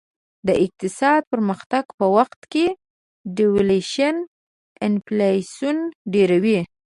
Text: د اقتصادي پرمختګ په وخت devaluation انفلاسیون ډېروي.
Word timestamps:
د 0.47 0.49
اقتصادي 0.65 1.25
پرمختګ 1.31 1.85
په 1.99 2.05
وخت 2.17 2.39
devaluation 3.37 4.15
انفلاسیون 4.87 5.77
ډېروي. 6.13 6.59